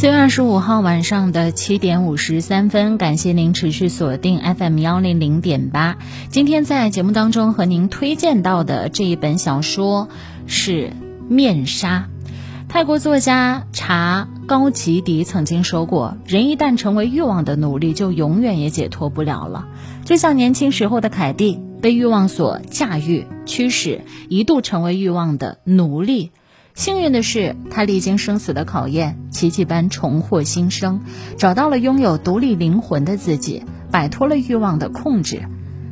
[0.00, 5.98] 四月二十五号晚上的七点五十三分，感谢您持续锁定 FM 幺零零点八。
[6.30, 10.08] 今天在节目当中和您推荐到的这一本小说
[10.46, 10.88] 是
[11.28, 12.08] 《面纱》。
[12.66, 19.68] 泰国作家查高吉迪曾经说过：“人一旦成为欲望的奴隶，就永远也解脱不了了。”
[20.06, 26.32] 就像年轻时候的凯蒂，被欲望所驾驭、驱使，一度成为欲望的奴隶。
[26.74, 31.00] 幸运的是，他历经生死的考验，奇迹般重获新生，
[31.36, 35.42] 找到了拥有独立灵魂的自己，摆脱了欲望的控制。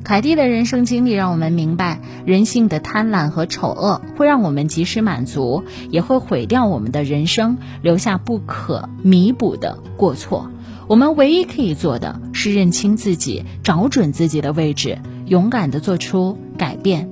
[0.05, 10.51] 凯蒂的人生经历让我们明白，人性的贪婪和丑恶会让我们及时满足，也会毁掉我们的人生，留下不可弥补的过错。
[10.87, 17.11] 我们唯一可以做的是认清自己，找准自己的位置，勇敢地做出改变。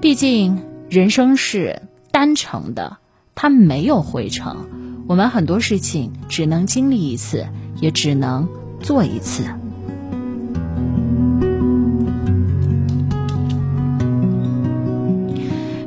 [0.00, 0.58] 毕竟，
[0.88, 2.98] 人生是单程的。
[3.34, 4.68] 它没有回程，
[5.08, 7.46] 我们很多事情只能经历一次，
[7.80, 8.48] 也只能
[8.80, 9.44] 做一次。《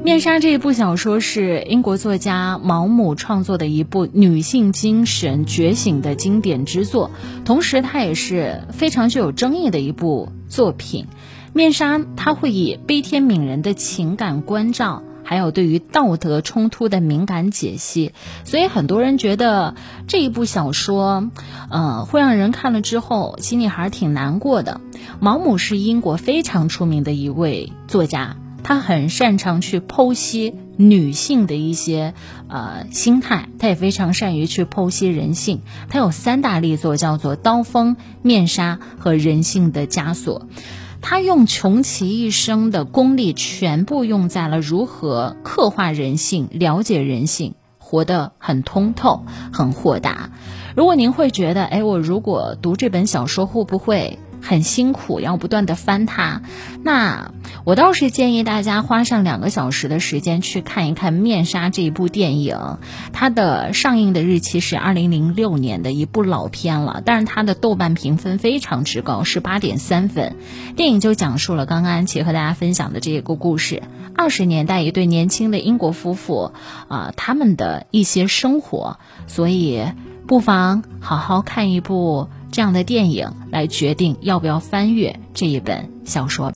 [0.05, 7.09] 面纱》这一部小说是英国作家毛姆创作的一部女性精神觉醒的经典之作，
[7.43, 11.05] 同时它也是非常具有争议的一部作品。
[11.53, 15.02] 《面纱》它会以悲天悯人的情感关照。
[15.25, 18.13] 还有对于道德冲突的敏感解析，
[18.45, 19.75] 所以很多人觉得
[20.07, 21.29] 这一部小说，
[21.69, 24.79] 呃，会让人看了之后心里还是挺难过的。
[25.19, 32.13] 毛姆是英国非常出名的一位作家，他很擅长去剖析女性的一些
[32.47, 35.61] 呃心态，他也非常善于去剖析人性。
[35.89, 40.41] 他有三大力作，叫做《刀锋》《面纱》和《人性的枷锁》。
[41.08, 50.31] 他用穷其一生的功力，全部用在了如何刻画人性、了解人性，活得很通透、很豁达。
[50.76, 54.17] 如果您会觉得，哎，我如果读这本小说，会不会？
[54.45, 56.43] 很辛苦，要不断的翻它。
[56.83, 57.31] 那
[57.64, 62.77] 我倒是建议大家花上两个小时的时间去看一看《面纱》这一部电影。
[63.11, 70.36] 它的上映的日期是二零零六年的一部老片了，但是它的豆瓣评分非常之高，是八点三分。
[70.75, 73.81] 电影就讲述了刚刚安琪和大家分享的这个故事：
[74.15, 76.52] 二十年代一对年轻的英国夫妇
[76.87, 78.99] 啊，他们的一些生活。
[79.25, 79.83] 所以
[80.27, 82.30] 不妨好好看一部。
[82.55, 86.54] 这样的电影来决定要不要翻阅这一本小说。